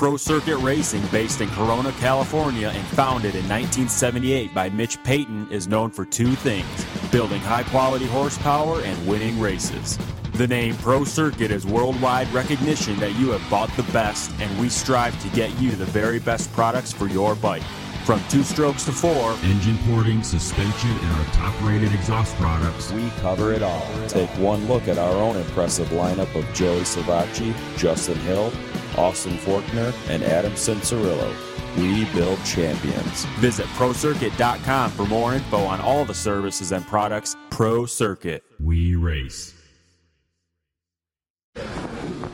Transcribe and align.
Pro 0.00 0.16
Circuit 0.16 0.56
Racing, 0.56 1.06
based 1.08 1.42
in 1.42 1.50
Corona, 1.50 1.92
California, 2.00 2.68
and 2.68 2.86
founded 2.96 3.34
in 3.34 3.46
1978 3.46 4.54
by 4.54 4.70
Mitch 4.70 4.96
Payton, 5.04 5.48
is 5.50 5.68
known 5.68 5.90
for 5.90 6.06
two 6.06 6.34
things 6.36 6.86
building 7.12 7.38
high 7.42 7.64
quality 7.64 8.06
horsepower 8.06 8.80
and 8.80 9.06
winning 9.06 9.38
races. 9.38 9.98
The 10.36 10.46
name 10.46 10.74
Pro 10.78 11.04
Circuit 11.04 11.50
is 11.50 11.66
worldwide 11.66 12.32
recognition 12.32 12.98
that 13.00 13.14
you 13.16 13.28
have 13.32 13.50
bought 13.50 13.68
the 13.76 13.82
best, 13.92 14.30
and 14.40 14.58
we 14.58 14.70
strive 14.70 15.20
to 15.20 15.28
get 15.36 15.50
you 15.60 15.72
the 15.72 15.84
very 15.84 16.18
best 16.18 16.50
products 16.54 16.94
for 16.94 17.06
your 17.06 17.34
bike. 17.34 17.62
From 18.06 18.22
two 18.30 18.42
strokes 18.42 18.86
to 18.86 18.92
four, 18.92 19.36
engine 19.44 19.76
porting, 19.86 20.22
suspension, 20.22 20.90
and 20.92 21.12
our 21.12 21.24
top 21.34 21.62
rated 21.62 21.92
exhaust 21.92 22.34
products. 22.36 22.90
We 22.90 23.10
cover 23.20 23.52
it 23.52 23.62
all. 23.62 23.86
Take 24.08 24.30
one 24.38 24.66
look 24.66 24.88
at 24.88 24.96
our 24.96 25.12
own 25.12 25.36
impressive 25.36 25.88
lineup 25.88 26.34
of 26.34 26.50
Joey 26.54 26.80
Savatgy, 26.80 27.54
Justin 27.76 28.16
Hill, 28.20 28.50
Austin 28.96 29.36
Forkner, 29.38 29.92
and 30.08 30.22
Adam 30.22 30.52
Cianciarulo. 30.52 31.34
We 31.76 32.04
build 32.12 32.44
champions. 32.44 33.24
Visit 33.38 33.66
ProCircuit.com 33.66 34.90
for 34.90 35.06
more 35.06 35.34
info 35.34 35.58
on 35.58 35.80
all 35.80 36.04
the 36.04 36.14
services 36.14 36.72
and 36.72 36.86
products 36.86 37.36
Pro 37.50 37.86
Circuit. 37.86 38.42
We 38.58 38.96
race. 38.96 39.54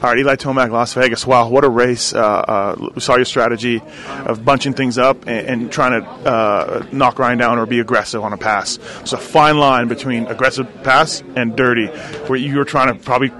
All 0.02 0.10
right, 0.10 0.18
Eli 0.18 0.36
Tomac, 0.36 0.70
Las 0.70 0.92
Vegas. 0.92 1.26
Wow, 1.26 1.48
what 1.48 1.64
a 1.64 1.70
race! 1.70 2.14
Uh, 2.14 2.20
uh, 2.20 2.90
we 2.94 3.00
saw 3.00 3.16
your 3.16 3.24
strategy 3.24 3.82
of 4.26 4.44
bunching 4.44 4.74
things 4.74 4.98
up 4.98 5.26
and, 5.26 5.46
and 5.48 5.72
trying 5.72 6.02
to 6.02 6.08
uh, 6.08 6.86
knock 6.92 7.18
Ryan 7.18 7.38
down 7.38 7.58
or 7.58 7.64
be 7.64 7.80
aggressive 7.80 8.22
on 8.22 8.34
a 8.34 8.36
pass. 8.36 8.78
It's 9.00 9.14
a 9.14 9.16
fine 9.16 9.56
line 9.56 9.88
between 9.88 10.26
aggressive 10.26 10.68
pass 10.84 11.22
and 11.34 11.56
dirty, 11.56 11.86
where 12.26 12.38
you 12.38 12.58
were 12.58 12.66
trying 12.66 12.94
to 12.94 13.02
probably 13.02 13.30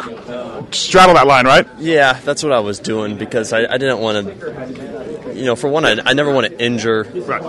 straddle 0.71 1.15
that 1.15 1.27
line, 1.27 1.47
right? 1.47 1.67
Yeah, 1.79 2.15
that's 2.15 2.43
what 2.43 2.53
I 2.53 2.61
was 2.61 2.79
doing 2.79 3.17
because 3.17 3.53
I, 3.53 3.65
I 3.67 3.79
didn't 3.79 4.01
want 4.01 4.27
to. 4.27 5.35
You 5.35 5.45
know, 5.45 5.57
for 5.57 5.69
one, 5.69 5.85
I, 5.85 5.97
I 6.05 6.15
never 6.15 6.33
want 6.33 6.47
to 6.47 6.65
injure 6.65 7.05
right. 7.05 7.43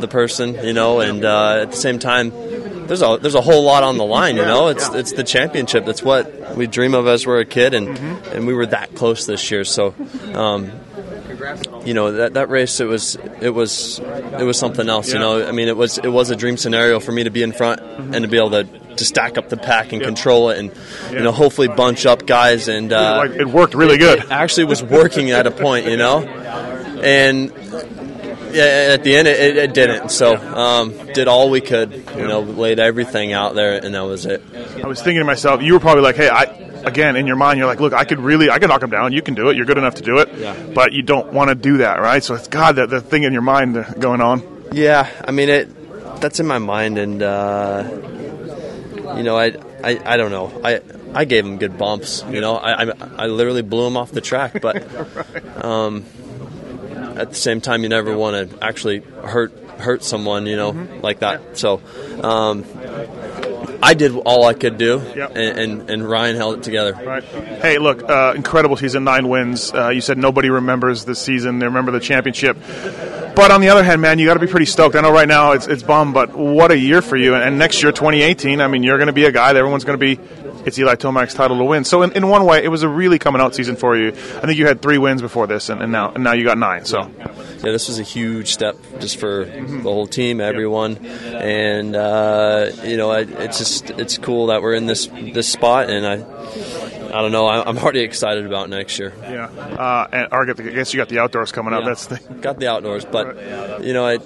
the 0.00 0.08
person. 0.08 0.54
You 0.54 0.72
know, 0.72 1.00
and 1.00 1.24
uh, 1.24 1.60
at 1.62 1.70
the 1.70 1.76
same 1.76 1.98
time 1.98 2.30
there's 2.90 3.02
a 3.02 3.18
there's 3.20 3.36
a 3.36 3.40
whole 3.40 3.62
lot 3.62 3.84
on 3.84 3.96
the 3.96 4.04
line. 4.04 4.36
You 4.36 4.44
know, 4.44 4.68
it's 4.68 4.88
it's 4.88 5.12
the 5.12 5.24
championship. 5.24 5.84
That's 5.84 6.02
what 6.02 6.56
we 6.56 6.66
dream 6.66 6.94
of 6.94 7.06
as 7.06 7.26
we're 7.26 7.40
a 7.40 7.44
kid, 7.44 7.74
and 7.74 7.88
mm-hmm. 7.88 8.36
and 8.36 8.46
we 8.46 8.54
were 8.54 8.66
that 8.66 8.94
close 8.94 9.26
this 9.26 9.50
year. 9.50 9.64
So. 9.64 9.94
Um, 10.34 10.72
you 11.84 11.94
know 11.94 12.12
that 12.12 12.34
that 12.34 12.48
race 12.48 12.80
it 12.80 12.86
was 12.86 13.16
it 13.40 13.50
was 13.50 13.98
it 13.98 14.44
was 14.44 14.58
something 14.58 14.88
else 14.88 15.08
yeah. 15.08 15.14
you 15.14 15.20
know 15.20 15.48
I 15.48 15.52
mean 15.52 15.68
it 15.68 15.76
was 15.76 15.98
it 15.98 16.08
was 16.08 16.30
a 16.30 16.36
dream 16.36 16.56
scenario 16.56 17.00
for 17.00 17.12
me 17.12 17.24
to 17.24 17.30
be 17.30 17.42
in 17.42 17.52
front 17.52 17.80
mm-hmm. 17.80 18.14
and 18.14 18.22
to 18.22 18.28
be 18.28 18.36
able 18.36 18.50
to, 18.50 18.64
to 18.64 19.04
stack 19.04 19.38
up 19.38 19.48
the 19.48 19.56
pack 19.56 19.92
and 19.92 20.00
yeah. 20.00 20.06
control 20.06 20.50
it 20.50 20.58
and 20.58 20.72
yeah. 20.72 21.12
you 21.12 21.20
know 21.20 21.32
hopefully 21.32 21.68
bunch 21.68 22.06
up 22.06 22.26
guys 22.26 22.68
and 22.68 22.92
uh, 22.92 23.26
it 23.30 23.48
worked 23.48 23.74
really 23.74 23.98
good 23.98 24.20
it 24.20 24.30
actually 24.30 24.64
was 24.64 24.82
working 24.82 25.30
at 25.30 25.46
a 25.46 25.50
point 25.50 25.86
you 25.86 25.96
know 25.96 26.20
and 27.02 27.52
yeah, 28.52 28.94
at 28.94 29.04
the 29.04 29.16
end 29.16 29.28
it, 29.28 29.56
it 29.56 29.74
didn't. 29.74 30.10
So 30.10 30.36
um, 30.36 30.92
did 31.12 31.28
all 31.28 31.50
we 31.50 31.60
could. 31.60 31.92
You 32.16 32.26
know, 32.26 32.40
laid 32.40 32.78
everything 32.78 33.32
out 33.32 33.54
there, 33.54 33.82
and 33.82 33.94
that 33.94 34.02
was 34.02 34.26
it. 34.26 34.42
I 34.82 34.86
was 34.86 35.00
thinking 35.00 35.20
to 35.20 35.24
myself, 35.24 35.62
you 35.62 35.74
were 35.74 35.80
probably 35.80 36.02
like, 36.02 36.16
hey, 36.16 36.28
I 36.28 36.69
again 36.84 37.16
in 37.16 37.26
your 37.26 37.36
mind 37.36 37.58
you're 37.58 37.66
like, 37.66 37.80
look, 37.80 37.92
I 37.92 38.04
could 38.04 38.20
really, 38.20 38.50
I 38.50 38.58
could 38.58 38.68
knock 38.68 38.82
him 38.82 38.90
down. 38.90 39.12
You 39.12 39.22
can 39.22 39.34
do 39.34 39.48
it. 39.48 39.56
You're 39.56 39.66
good 39.66 39.78
enough 39.78 39.96
to 39.96 40.02
do 40.02 40.18
it. 40.18 40.28
Yeah. 40.36 40.54
But 40.74 40.92
you 40.92 41.02
don't 41.02 41.32
want 41.32 41.48
to 41.48 41.54
do 41.54 41.78
that, 41.78 42.00
right? 42.00 42.22
So 42.22 42.34
it's 42.34 42.48
God, 42.48 42.76
that 42.76 42.90
the 42.90 43.00
thing 43.00 43.24
in 43.24 43.32
your 43.32 43.42
mind 43.42 43.84
going 43.98 44.20
on. 44.20 44.64
Yeah, 44.72 45.08
I 45.24 45.30
mean 45.30 45.48
it. 45.48 46.20
That's 46.20 46.38
in 46.38 46.46
my 46.46 46.58
mind, 46.58 46.98
and 46.98 47.22
uh, 47.22 47.88
you 49.16 49.22
know, 49.22 49.38
I, 49.38 49.54
I, 49.82 50.00
I 50.04 50.16
don't 50.18 50.30
know. 50.30 50.60
I, 50.62 50.82
I 51.14 51.24
gave 51.24 51.46
him 51.46 51.56
good 51.56 51.78
bumps. 51.78 52.22
You 52.28 52.42
know, 52.42 52.56
I, 52.56 52.84
I, 52.84 52.92
I 53.16 53.26
literally 53.26 53.62
blew 53.62 53.86
him 53.86 53.96
off 53.96 54.12
the 54.12 54.20
track, 54.20 54.60
but. 54.60 54.86
Um, 55.64 56.06
at 57.20 57.28
the 57.28 57.36
same 57.36 57.60
time, 57.60 57.82
you 57.82 57.90
never 57.90 58.16
want 58.16 58.50
to 58.50 58.64
actually 58.64 59.00
hurt 59.00 59.52
hurt 59.78 60.02
someone, 60.02 60.46
you 60.46 60.56
know, 60.56 60.72
mm-hmm. 60.72 61.00
like 61.00 61.20
that. 61.20 61.58
So, 61.58 61.82
um, 62.22 62.64
I 63.82 63.94
did 63.94 64.14
all 64.14 64.44
I 64.44 64.54
could 64.54 64.76
do, 64.76 65.02
yep. 65.16 65.30
and, 65.34 65.58
and, 65.58 65.90
and, 65.90 66.08
Ryan 66.08 66.36
held 66.36 66.58
it 66.58 66.62
together. 66.62 66.92
Right. 66.92 67.24
Hey, 67.24 67.78
look, 67.78 68.02
uh, 68.02 68.34
incredible 68.36 68.76
season, 68.76 69.04
nine 69.04 69.28
wins. 69.28 69.72
Uh, 69.72 69.88
you 69.88 70.00
said 70.00 70.18
nobody 70.18 70.50
remembers 70.50 71.04
the 71.04 71.14
season; 71.14 71.58
they 71.58 71.66
remember 71.66 71.90
the 71.90 72.00
championship. 72.00 72.58
But 73.34 73.50
on 73.50 73.60
the 73.60 73.68
other 73.68 73.82
hand, 73.82 74.02
man, 74.02 74.18
you 74.18 74.26
got 74.26 74.34
to 74.34 74.40
be 74.40 74.46
pretty 74.46 74.66
stoked. 74.66 74.96
I 74.96 75.00
know 75.00 75.12
right 75.12 75.28
now 75.28 75.52
it's 75.52 75.66
it's 75.66 75.82
bum, 75.82 76.12
but 76.12 76.34
what 76.34 76.70
a 76.70 76.78
year 76.78 77.00
for 77.00 77.16
you! 77.16 77.34
And 77.34 77.58
next 77.58 77.82
year, 77.82 77.90
2018, 77.90 78.60
I 78.60 78.66
mean, 78.66 78.82
you're 78.82 78.98
going 78.98 79.06
to 79.06 79.14
be 79.14 79.24
a 79.24 79.32
guy 79.32 79.52
that 79.52 79.58
everyone's 79.58 79.84
going 79.84 79.98
to 79.98 80.16
be 80.16 80.20
it's 80.66 80.78
Eli 80.78 80.94
Tomac's 80.96 81.34
title 81.34 81.58
to 81.58 81.64
win. 81.64 81.84
So 81.84 82.02
in, 82.02 82.12
in 82.12 82.28
one 82.28 82.44
way, 82.44 82.62
it 82.62 82.68
was 82.68 82.82
a 82.82 82.88
really 82.88 83.18
coming 83.18 83.40
out 83.40 83.54
season 83.54 83.76
for 83.76 83.96
you. 83.96 84.08
I 84.08 84.46
think 84.46 84.58
you 84.58 84.66
had 84.66 84.82
three 84.82 84.98
wins 84.98 85.22
before 85.22 85.46
this, 85.46 85.68
and, 85.68 85.82
and 85.82 85.92
now 85.92 86.12
and 86.12 86.24
now 86.24 86.32
you 86.32 86.44
got 86.44 86.58
nine. 86.58 86.84
So 86.84 87.10
yeah, 87.18 87.72
this 87.72 87.88
was 87.88 87.98
a 87.98 88.02
huge 88.02 88.52
step 88.52 88.76
just 89.00 89.18
for 89.18 89.46
mm-hmm. 89.46 89.78
the 89.78 89.90
whole 89.90 90.06
team, 90.06 90.40
everyone, 90.40 90.96
and 90.96 91.96
uh, 91.96 92.70
you 92.82 92.96
know, 92.96 93.10
I, 93.10 93.20
it's 93.20 93.58
just 93.58 93.90
it's 93.90 94.18
cool 94.18 94.46
that 94.46 94.62
we're 94.62 94.74
in 94.74 94.86
this 94.86 95.06
this 95.06 95.48
spot, 95.48 95.90
and 95.90 96.06
I. 96.06 96.90
I 97.10 97.22
don't 97.22 97.32
know. 97.32 97.48
I'm 97.48 97.76
already 97.76 98.02
excited 98.02 98.46
about 98.46 98.70
next 98.70 98.96
year. 99.00 99.12
Yeah, 99.22 99.46
uh, 99.46 100.06
and 100.12 100.28
I 100.30 100.44
guess 100.70 100.94
you 100.94 100.98
got 100.98 101.08
the 101.08 101.18
outdoors 101.18 101.50
coming 101.50 101.74
up. 101.74 101.80
Yeah, 101.80 101.88
That's 101.88 102.06
the 102.06 102.18
got 102.40 102.60
the 102.60 102.68
outdoors, 102.68 103.04
but 103.04 103.82
you 103.82 103.92
know, 103.92 104.06
I 104.06 104.18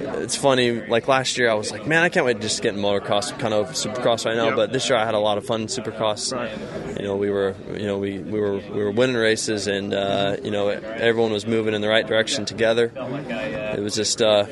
it's 0.00 0.36
funny. 0.36 0.86
Like 0.86 1.08
last 1.08 1.38
year, 1.38 1.50
I 1.50 1.54
was 1.54 1.70
like, 1.70 1.86
man, 1.86 2.02
I 2.02 2.08
can't 2.08 2.24
wait 2.24 2.34
to 2.34 2.40
just 2.40 2.62
get 2.62 2.74
in 2.74 2.80
motocross, 2.80 3.36
kind 3.38 3.54
of 3.54 3.70
supercross 3.70 4.24
right 4.24 4.36
now. 4.36 4.46
Yep. 4.46 4.56
But 4.56 4.72
this 4.72 4.88
year, 4.88 4.98
I 4.98 5.04
had 5.04 5.14
a 5.14 5.18
lot 5.18 5.38
of 5.38 5.44
fun 5.44 5.66
supercross. 5.66 6.32
Right. 6.34 6.98
You 6.98 7.06
know, 7.06 7.16
we 7.16 7.30
were, 7.30 7.54
you 7.72 7.86
know, 7.86 7.98
we, 7.98 8.18
we 8.18 8.40
were 8.40 8.58
we 8.58 8.82
were 8.82 8.90
winning 8.90 9.16
races, 9.16 9.66
and 9.66 9.92
uh, 9.92 10.36
you 10.42 10.50
know, 10.50 10.68
everyone 10.68 11.32
was 11.32 11.46
moving 11.46 11.74
in 11.74 11.80
the 11.80 11.88
right 11.88 12.06
direction 12.06 12.44
together. 12.44 12.92
It 12.96 13.80
was 13.80 13.94
just, 13.94 14.20
uh, 14.20 14.46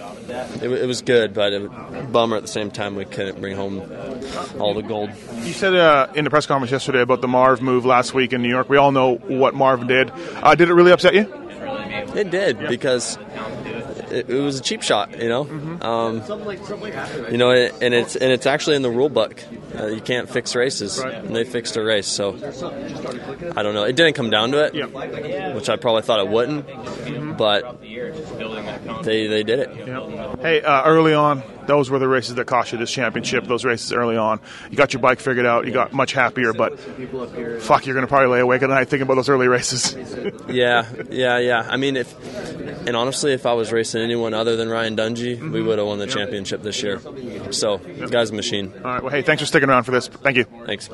it, 0.62 0.70
it, 0.70 0.86
was 0.86 1.02
good, 1.02 1.34
but 1.34 1.52
it 1.52 2.12
bummer 2.12 2.36
at 2.36 2.42
the 2.42 2.48
same 2.48 2.70
time 2.70 2.94
we 2.94 3.04
couldn't 3.04 3.40
bring 3.40 3.56
home 3.56 3.80
all 4.58 4.74
the 4.74 4.82
gold. 4.82 5.10
You 5.42 5.52
said 5.52 5.74
uh, 5.74 6.08
in 6.14 6.24
the 6.24 6.30
press 6.30 6.46
conference 6.46 6.72
yesterday 6.72 7.00
about 7.00 7.20
the 7.20 7.28
Marv 7.28 7.62
move 7.62 7.84
last 7.84 8.14
week 8.14 8.32
in 8.32 8.42
New 8.42 8.48
York. 8.48 8.68
We 8.68 8.76
all 8.76 8.92
know 8.92 9.16
what 9.16 9.54
Marv 9.54 9.86
did. 9.86 10.10
Uh, 10.42 10.54
did 10.54 10.68
it 10.68 10.74
really 10.74 10.92
upset 10.92 11.14
you? 11.14 11.32
It 12.14 12.30
did 12.30 12.58
because 12.68 13.18
it, 14.10 14.30
it, 14.30 14.40
was 14.40 14.58
a 14.58 14.62
cheap 14.62 14.82
shot, 14.82 15.20
you 15.20 15.28
know. 15.28 15.44
Mm-hmm. 15.44 15.82
Um, 15.82 17.30
you 17.30 17.38
know, 17.38 17.50
and 17.50 17.94
it's 17.94 18.16
and 18.16 18.32
it's 18.32 18.46
actually 18.46 18.76
in 18.76 18.82
the 18.82 18.90
rule 18.90 19.08
book. 19.08 19.42
Uh, 19.74 19.86
you 19.86 20.00
can't 20.00 20.28
fix 20.28 20.54
races, 20.54 21.00
right. 21.02 21.14
and 21.14 21.34
they 21.34 21.44
fixed 21.44 21.76
a 21.76 21.82
race. 21.82 22.06
So 22.06 22.34
I 23.56 23.62
don't 23.62 23.74
know. 23.74 23.84
It 23.84 23.96
didn't 23.96 24.14
come 24.14 24.30
down 24.30 24.52
to 24.52 24.64
it, 24.64 24.74
yeah. 24.74 25.54
which 25.54 25.68
I 25.68 25.76
probably 25.76 26.02
thought 26.02 26.20
it 26.20 26.28
wouldn't, 26.28 26.66
mm-hmm. 26.66 27.32
but 27.34 27.80
they 29.02 29.26
they 29.26 29.42
did 29.42 29.58
it. 29.60 29.86
Yeah. 29.86 30.36
Hey, 30.36 30.62
uh, 30.62 30.84
early 30.84 31.14
on, 31.14 31.42
those 31.68 31.90
were 31.90 31.98
the 31.98 32.08
races 32.08 32.34
that 32.34 32.46
cost 32.46 32.72
you 32.72 32.78
this 32.78 32.90
championship. 32.90 33.44
Those 33.44 33.64
races 33.64 33.92
early 33.92 34.16
on, 34.16 34.40
you 34.70 34.76
got 34.76 34.92
your 34.92 35.00
bike 35.00 35.20
figured 35.20 35.46
out. 35.46 35.66
You 35.66 35.72
got 35.72 35.92
much 35.92 36.12
happier, 36.12 36.52
but 36.52 36.80
fuck, 37.60 37.86
you're 37.86 37.94
gonna 37.94 38.08
probably 38.08 38.28
lay 38.28 38.40
awake 38.40 38.62
at 38.62 38.70
night 38.70 38.88
thinking 38.88 39.02
about 39.02 39.14
those 39.14 39.28
early 39.28 39.46
races. 39.46 39.94
yeah, 40.48 40.86
yeah, 41.10 41.38
yeah. 41.38 41.68
I 41.68 41.76
mean, 41.76 41.96
if 41.96 42.08
and 42.88 42.96
honestly, 42.96 43.32
if 43.32 43.44
I 43.44 43.52
was 43.52 43.70
racing 43.70 44.00
anyone 44.00 44.32
other 44.32 44.56
than 44.56 44.70
Ryan 44.70 44.96
Dungey, 44.96 45.36
mm-hmm. 45.36 45.52
we 45.52 45.62
would 45.62 45.78
have 45.78 45.86
won 45.86 45.98
the 45.98 46.06
championship 46.06 46.62
this 46.62 46.82
year. 46.82 47.00
So, 47.50 47.80
yep. 47.80 48.10
guy's 48.10 48.30
a 48.30 48.34
machine. 48.34 48.72
All 48.76 48.82
right. 48.82 49.02
Well, 49.02 49.12
hey, 49.12 49.22
thanks 49.22 49.42
for 49.42 49.46
sticking 49.46 49.68
around 49.68 49.84
for 49.84 49.90
this. 49.90 50.08
Thank 50.08 50.38
you. 50.38 50.44
Thanks. 50.64 50.88